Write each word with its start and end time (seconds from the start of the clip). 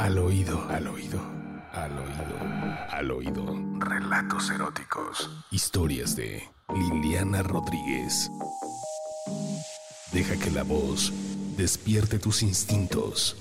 Al 0.00 0.16
oído, 0.16 0.66
al 0.70 0.86
oído, 0.88 1.20
al 1.74 1.98
oído, 1.98 2.88
al 2.88 3.10
oído. 3.10 3.44
Relatos 3.80 4.48
eróticos. 4.48 5.28
Historias 5.50 6.16
de 6.16 6.42
Liliana 6.74 7.42
Rodríguez. 7.42 8.30
Deja 10.10 10.38
que 10.38 10.52
la 10.52 10.62
voz 10.62 11.12
despierte 11.58 12.18
tus 12.18 12.42
instintos. 12.42 13.36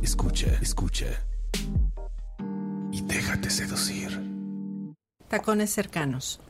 Escucha, 0.00 0.46
escucha. 0.62 1.06
Y 2.92 3.00
déjate 3.02 3.50
seducir. 3.50 4.22
Tacones 5.26 5.70
cercanos. 5.70 6.40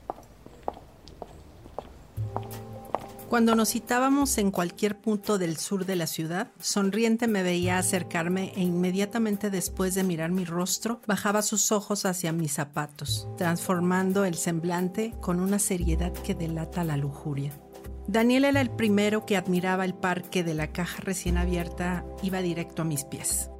Cuando 3.33 3.55
nos 3.55 3.71
citábamos 3.71 4.37
en 4.37 4.51
cualquier 4.51 5.01
punto 5.01 5.39
del 5.39 5.57
sur 5.57 5.87
de 5.87 5.97
la 5.97 6.07
ciudad, 6.07 6.49
sonriente 6.61 7.29
me 7.29 7.43
veía 7.43 7.79
acercarme 7.79 8.53
e 8.57 8.61
inmediatamente 8.61 9.49
después 9.49 9.95
de 9.95 10.05
mirar 10.05 10.31
mi 10.31 10.45
rostro, 10.45 11.01
bajaba 11.07 11.41
sus 11.41 11.73
ojos 11.73 12.05
hacia 12.05 12.31
mis 12.35 12.53
zapatos, 12.53 13.27
transformando 13.39 14.27
el 14.27 14.35
semblante 14.35 15.15
con 15.23 15.41
una 15.41 15.59
seriedad 15.59 16.13
que 16.13 16.35
delata 16.35 16.85
la 16.85 16.99
lujuria. 16.99 17.59
Daniel 18.07 18.45
era 18.45 18.61
el 18.61 18.69
primero 18.69 19.25
que 19.25 19.39
admiraba 19.39 19.87
el 19.87 19.95
parque 19.95 20.45
de 20.45 20.53
la 20.53 20.71
caja 20.71 21.01
recién 21.01 21.39
abierta, 21.39 22.05
iba 22.23 22.43
directo 22.43 22.83
a 22.83 22.85
mis 22.85 23.05
pies. 23.05 23.52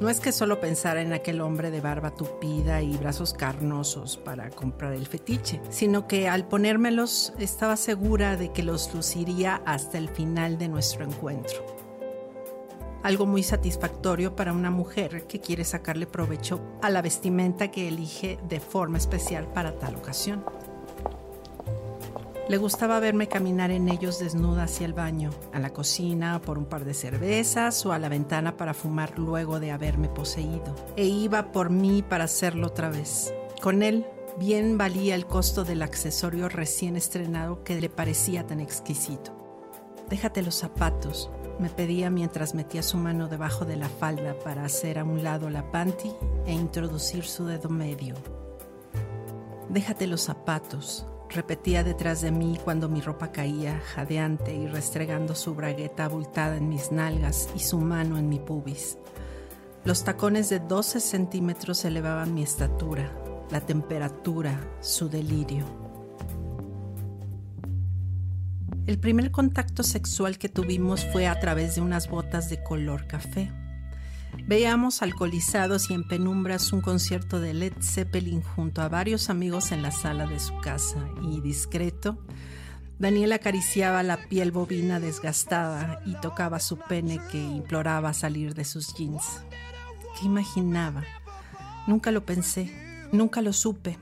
No 0.00 0.08
es 0.08 0.20
que 0.20 0.30
solo 0.30 0.60
pensara 0.60 1.02
en 1.02 1.12
aquel 1.12 1.40
hombre 1.40 1.72
de 1.72 1.80
barba 1.80 2.14
tupida 2.14 2.82
y 2.82 2.96
brazos 2.96 3.34
carnosos 3.34 4.16
para 4.16 4.48
comprar 4.50 4.92
el 4.92 5.06
fetiche, 5.06 5.60
sino 5.70 6.06
que 6.06 6.28
al 6.28 6.46
ponérmelos 6.46 7.32
estaba 7.38 7.76
segura 7.76 8.36
de 8.36 8.52
que 8.52 8.62
los 8.62 8.94
luciría 8.94 9.60
hasta 9.66 9.98
el 9.98 10.08
final 10.08 10.56
de 10.56 10.68
nuestro 10.68 11.04
encuentro. 11.04 11.66
Algo 13.02 13.26
muy 13.26 13.42
satisfactorio 13.42 14.36
para 14.36 14.52
una 14.52 14.70
mujer 14.70 15.26
que 15.26 15.40
quiere 15.40 15.64
sacarle 15.64 16.06
provecho 16.06 16.60
a 16.82 16.90
la 16.90 17.02
vestimenta 17.02 17.70
que 17.70 17.88
elige 17.88 18.38
de 18.48 18.60
forma 18.60 18.98
especial 18.98 19.46
para 19.52 19.78
tal 19.78 19.96
ocasión. 19.96 20.44
Le 22.48 22.56
gustaba 22.56 22.98
verme 22.98 23.28
caminar 23.28 23.70
en 23.70 23.90
ellos 23.90 24.18
desnuda 24.18 24.62
hacia 24.62 24.86
el 24.86 24.94
baño, 24.94 25.28
a 25.52 25.58
la 25.58 25.70
cocina 25.74 26.40
por 26.40 26.56
un 26.56 26.64
par 26.64 26.86
de 26.86 26.94
cervezas 26.94 27.84
o 27.84 27.92
a 27.92 27.98
la 27.98 28.08
ventana 28.08 28.56
para 28.56 28.72
fumar 28.72 29.18
luego 29.18 29.60
de 29.60 29.70
haberme 29.70 30.08
poseído. 30.08 30.74
E 30.96 31.04
iba 31.04 31.52
por 31.52 31.68
mí 31.68 32.02
para 32.02 32.24
hacerlo 32.24 32.68
otra 32.68 32.88
vez. 32.88 33.34
Con 33.60 33.82
él 33.82 34.06
bien 34.38 34.78
valía 34.78 35.14
el 35.14 35.26
costo 35.26 35.64
del 35.64 35.82
accesorio 35.82 36.48
recién 36.48 36.96
estrenado 36.96 37.62
que 37.64 37.78
le 37.78 37.90
parecía 37.90 38.46
tan 38.46 38.60
exquisito. 38.60 39.36
Déjate 40.08 40.40
los 40.40 40.54
zapatos, 40.54 41.30
me 41.58 41.68
pedía 41.68 42.08
mientras 42.08 42.54
metía 42.54 42.82
su 42.82 42.96
mano 42.96 43.28
debajo 43.28 43.66
de 43.66 43.76
la 43.76 43.90
falda 43.90 44.38
para 44.38 44.64
hacer 44.64 44.98
a 44.98 45.04
un 45.04 45.22
lado 45.22 45.50
la 45.50 45.70
panty 45.70 46.12
e 46.46 46.54
introducir 46.54 47.24
su 47.24 47.44
dedo 47.44 47.68
medio. 47.68 48.14
Déjate 49.68 50.06
los 50.06 50.22
zapatos, 50.22 51.04
repetía 51.30 51.84
detrás 51.84 52.20
de 52.20 52.30
mí 52.30 52.58
cuando 52.62 52.88
mi 52.88 53.00
ropa 53.00 53.32
caía, 53.32 53.80
jadeante 53.94 54.54
y 54.54 54.66
restregando 54.66 55.34
su 55.34 55.54
bragueta 55.54 56.04
abultada 56.04 56.56
en 56.56 56.68
mis 56.68 56.90
nalgas 56.92 57.48
y 57.54 57.60
su 57.60 57.78
mano 57.78 58.18
en 58.18 58.28
mi 58.28 58.38
pubis. 58.38 58.98
Los 59.84 60.04
tacones 60.04 60.48
de 60.48 60.58
12 60.58 61.00
centímetros 61.00 61.84
elevaban 61.84 62.34
mi 62.34 62.42
estatura, 62.42 63.12
la 63.50 63.60
temperatura, 63.60 64.58
su 64.80 65.08
delirio. 65.08 65.64
El 68.86 68.98
primer 68.98 69.30
contacto 69.30 69.82
sexual 69.82 70.38
que 70.38 70.48
tuvimos 70.48 71.04
fue 71.12 71.26
a 71.26 71.38
través 71.38 71.74
de 71.74 71.82
unas 71.82 72.08
botas 72.08 72.48
de 72.48 72.62
color 72.62 73.06
café. 73.06 73.50
Veíamos 74.46 75.02
alcoholizados 75.02 75.90
y 75.90 75.94
en 75.94 76.06
penumbras 76.06 76.72
un 76.72 76.80
concierto 76.80 77.40
de 77.40 77.54
Led 77.54 77.74
Zeppelin 77.80 78.42
junto 78.42 78.82
a 78.82 78.88
varios 78.88 79.30
amigos 79.30 79.72
en 79.72 79.82
la 79.82 79.90
sala 79.90 80.26
de 80.26 80.40
su 80.40 80.56
casa 80.58 81.06
y 81.22 81.40
discreto, 81.40 82.18
Daniel 82.98 83.32
acariciaba 83.32 84.02
la 84.02 84.16
piel 84.28 84.50
bovina 84.50 84.98
desgastada 84.98 86.00
y 86.04 86.14
tocaba 86.14 86.58
su 86.58 86.78
pene 86.78 87.20
que 87.30 87.38
imploraba 87.38 88.12
salir 88.12 88.54
de 88.54 88.64
sus 88.64 88.94
jeans. 88.94 89.42
¿Qué 90.18 90.26
imaginaba? 90.26 91.04
Nunca 91.86 92.10
lo 92.10 92.24
pensé, 92.24 93.08
nunca 93.12 93.40
lo 93.40 93.52
supe, 93.52 93.98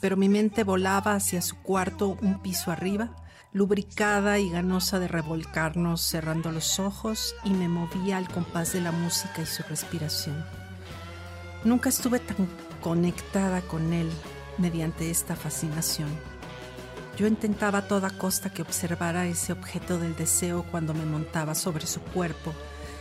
pero 0.00 0.16
mi 0.16 0.28
mente 0.28 0.62
volaba 0.62 1.14
hacia 1.14 1.42
su 1.42 1.56
cuarto 1.56 2.16
un 2.22 2.40
piso 2.40 2.70
arriba 2.70 3.16
lubricada 3.56 4.38
y 4.38 4.50
ganosa 4.50 4.98
de 4.98 5.08
revolcarnos, 5.08 6.02
cerrando 6.02 6.52
los 6.52 6.78
ojos 6.78 7.34
y 7.42 7.48
me 7.48 7.68
movía 7.68 8.18
al 8.18 8.28
compás 8.28 8.74
de 8.74 8.82
la 8.82 8.92
música 8.92 9.40
y 9.40 9.46
su 9.46 9.62
respiración. 9.62 10.44
Nunca 11.64 11.88
estuve 11.88 12.18
tan 12.18 12.48
conectada 12.82 13.62
con 13.62 13.94
él 13.94 14.10
mediante 14.58 15.10
esta 15.10 15.36
fascinación. 15.36 16.10
Yo 17.16 17.26
intentaba 17.26 17.78
a 17.78 17.88
toda 17.88 18.10
costa 18.10 18.52
que 18.52 18.60
observara 18.60 19.26
ese 19.26 19.54
objeto 19.54 19.98
del 19.98 20.14
deseo 20.16 20.66
cuando 20.70 20.92
me 20.92 21.06
montaba 21.06 21.54
sobre 21.54 21.86
su 21.86 22.02
cuerpo 22.02 22.52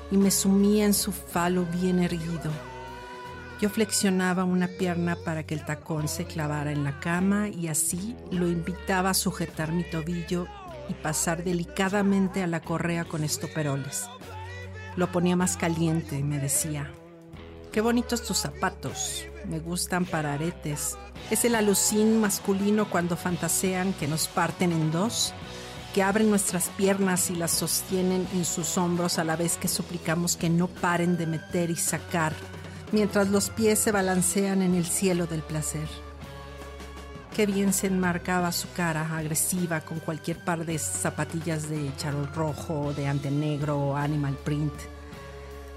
y 0.09 0.15
me 0.15 0.31
sumía 0.31 0.85
en 0.85 0.93
su 0.93 1.11
falo 1.11 1.65
bien 1.65 1.99
erguido 1.99 2.74
yo 3.59 3.69
flexionaba 3.69 4.43
una 4.43 4.67
pierna 4.67 5.15
para 5.15 5.43
que 5.43 5.53
el 5.53 5.65
tacón 5.65 6.07
se 6.07 6.25
clavara 6.25 6.71
en 6.71 6.83
la 6.83 6.99
cama 6.99 7.47
y 7.47 7.67
así 7.67 8.15
lo 8.31 8.47
invitaba 8.47 9.11
a 9.11 9.13
sujetar 9.13 9.71
mi 9.71 9.83
tobillo 9.83 10.47
y 10.89 10.93
pasar 10.93 11.43
delicadamente 11.43 12.43
a 12.43 12.47
la 12.47 12.59
correa 12.59 13.05
con 13.05 13.23
estoperoles. 13.23 14.09
Lo 14.97 15.11
ponía 15.11 15.35
más 15.35 15.57
caliente, 15.57 16.21
me 16.21 16.39
decía. 16.39 16.91
Qué 17.71 17.81
bonitos 17.81 18.23
tus 18.23 18.37
zapatos, 18.37 19.25
me 19.47 19.59
gustan 19.59 20.05
para 20.05 20.33
aretes. 20.33 20.97
Es 21.29 21.43
el 21.43 21.55
alucín 21.55 22.21
masculino 22.21 22.89
cuando 22.89 23.17
fantasean 23.17 23.93
que 23.93 24.07
nos 24.07 24.27
parten 24.27 24.71
en 24.71 24.91
dos, 24.91 25.33
que 25.93 26.03
abren 26.03 26.29
nuestras 26.29 26.69
piernas 26.69 27.29
y 27.29 27.35
las 27.35 27.51
sostienen 27.51 28.27
en 28.33 28.45
sus 28.45 28.77
hombros 28.77 29.17
a 29.17 29.23
la 29.23 29.35
vez 29.35 29.57
que 29.57 29.67
suplicamos 29.67 30.35
que 30.35 30.49
no 30.49 30.67
paren 30.67 31.17
de 31.17 31.25
meter 31.25 31.69
y 31.69 31.75
sacar 31.75 32.33
mientras 32.91 33.29
los 33.29 33.49
pies 33.49 33.79
se 33.79 33.91
balancean 33.91 34.61
en 34.61 34.75
el 34.75 34.85
cielo 34.85 35.27
del 35.27 35.41
placer. 35.41 35.87
Qué 37.35 37.45
bien 37.45 37.73
se 37.73 37.87
enmarcaba 37.87 38.51
su 38.53 38.71
cara 38.71 39.17
agresiva 39.17 39.81
con 39.81 39.99
cualquier 39.99 40.43
par 40.43 40.65
de 40.65 40.79
zapatillas 40.79 41.67
de 41.67 41.91
charol 41.97 42.31
rojo, 42.33 42.93
de 42.93 43.07
ante 43.07 43.29
negro 43.29 43.77
o 43.77 43.95
animal 43.97 44.37
print. 44.43 44.73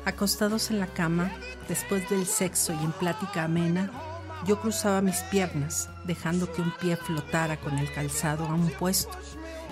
Acostados 0.05 0.71
en 0.71 0.79
la 0.79 0.87
cama, 0.87 1.33
después 1.69 2.09
del 2.11 2.27
sexo 2.27 2.73
y 2.73 2.85
en 2.85 2.93
plática 2.93 3.43
amena, 3.43 3.91
yo 4.47 4.61
cruzaba 4.61 5.01
mis 5.01 5.19
piernas, 5.33 5.91
dejando 6.05 6.53
que 6.53 6.63
un 6.63 6.73
pie 6.81 6.97
flotara 6.97 7.57
con 7.59 7.77
el 7.77 7.93
calzado 7.93 8.45
a 8.47 8.55
un 8.55 8.71
puesto, 8.71 9.19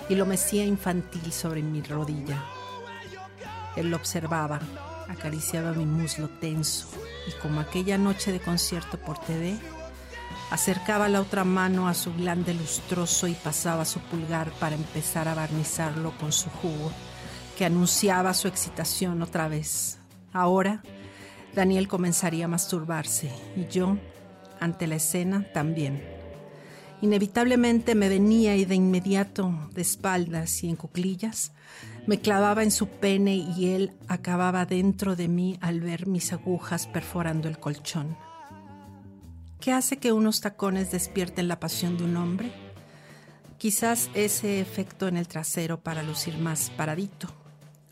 y 0.09 0.15
lo 0.15 0.25
mecía 0.25 0.65
infantil 0.65 1.31
sobre 1.31 1.63
mi 1.63 1.81
rodilla. 1.81 2.43
Él 3.77 3.89
lo 3.89 3.95
observaba, 3.95 4.59
acariciaba 5.09 5.73
mi 5.73 5.85
muslo 5.85 6.29
tenso, 6.29 6.87
y 7.27 7.31
como 7.41 7.59
aquella 7.59 7.97
noche 7.97 8.31
de 8.31 8.39
concierto 8.39 8.97
por 8.97 9.19
TV, 9.19 9.57
acercaba 10.51 11.09
la 11.09 11.21
otra 11.21 11.43
mano 11.43 11.87
a 11.87 11.93
su 11.93 12.13
glande 12.13 12.53
lustroso 12.53 13.27
y 13.27 13.33
pasaba 13.33 13.85
su 13.85 13.99
pulgar 13.99 14.51
para 14.59 14.75
empezar 14.75 15.27
a 15.27 15.35
barnizarlo 15.35 16.11
con 16.17 16.31
su 16.31 16.49
jugo, 16.49 16.91
que 17.57 17.65
anunciaba 17.65 18.33
su 18.33 18.47
excitación 18.47 19.21
otra 19.21 19.47
vez. 19.47 19.99
Ahora, 20.31 20.83
Daniel 21.53 21.87
comenzaría 21.87 22.45
a 22.45 22.49
masturbarse 22.49 23.31
y 23.55 23.67
yo, 23.67 23.97
ante 24.59 24.87
la 24.87 24.95
escena, 24.95 25.45
también. 25.53 26.16
Inevitablemente 26.99 27.93
me 27.93 28.09
venía 28.09 28.55
y 28.55 28.65
de 28.65 28.73
inmediato, 28.73 29.53
de 29.73 29.81
espaldas 29.83 30.63
y 30.63 30.69
en 30.69 30.75
cuclillas, 30.75 31.51
me 32.07 32.19
clavaba 32.19 32.63
en 32.63 32.71
su 32.71 32.87
pene 32.87 33.35
y 33.35 33.67
él 33.67 33.91
acababa 34.07 34.65
dentro 34.65 35.15
de 35.15 35.27
mí 35.27 35.59
al 35.61 35.79
ver 35.79 36.07
mis 36.07 36.33
agujas 36.33 36.87
perforando 36.87 37.47
el 37.49 37.59
colchón. 37.59 38.17
¿Qué 39.59 39.73
hace 39.73 39.97
que 39.97 40.11
unos 40.11 40.41
tacones 40.41 40.89
despierten 40.89 41.47
la 41.47 41.59
pasión 41.59 41.97
de 41.97 42.05
un 42.05 42.17
hombre? 42.17 42.51
Quizás 43.59 44.09
ese 44.15 44.59
efecto 44.59 45.07
en 45.07 45.17
el 45.17 45.27
trasero 45.27 45.79
para 45.79 46.01
lucir 46.01 46.37
más 46.39 46.71
paradito, 46.71 47.27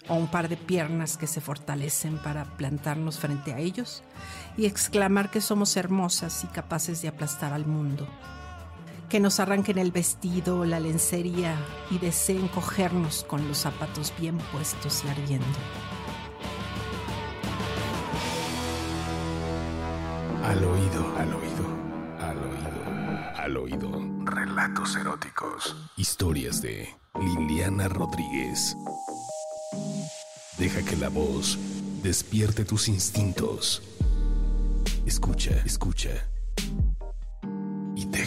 o 0.08 0.16
un 0.16 0.28
par 0.28 0.50
de 0.50 0.58
piernas 0.58 1.18
que 1.18 1.28
se 1.28 1.42
fortalecen 1.42 2.18
para 2.18 2.58
plantarnos 2.58 3.20
frente 3.20 3.54
a 3.54 3.60
ellos 3.60 4.02
y 4.58 4.66
exclamar 4.66 5.30
que 5.30 5.42
somos 5.42 5.78
hermosas 5.78 6.44
y 6.44 6.48
capaces 6.48 7.02
de 7.02 7.10
aplastar 7.10 7.54
al 7.54 7.66
mundo 7.68 8.08
que 9.16 9.22
nos 9.22 9.40
arranquen 9.40 9.78
el 9.78 9.94
vestido, 9.94 10.66
la 10.66 10.78
lencería 10.82 11.56
y 11.90 12.00
deseen 12.00 12.50
cogernos 12.50 13.24
con 13.24 13.48
los 13.48 13.60
zapatos 13.60 14.12
bien 14.20 14.38
puestos 14.52 15.06
y 15.06 15.08
ardiendo. 15.08 15.46
Al 20.44 20.62
oído, 20.66 21.16
al 21.18 21.34
oído, 21.34 21.66
al 22.20 22.38
oído, 22.44 23.36
al 23.38 23.58
oído. 23.58 24.26
Relatos 24.26 24.98
eróticos. 24.98 25.78
Historias 25.96 26.62
de 26.62 26.94
Liliana 27.18 27.88
Rodríguez. 27.88 28.76
Deja 30.58 30.82
que 30.84 30.98
la 30.98 31.08
voz 31.08 31.58
despierte 32.04 32.66
tus 32.66 32.90
instintos. 32.90 33.82
Escucha, 35.06 35.52
escucha. 35.66 36.35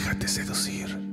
Déjate 0.09 0.27
seducir. 0.27 1.08